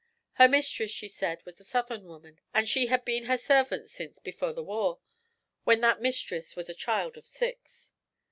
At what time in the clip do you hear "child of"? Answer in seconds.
6.73-7.27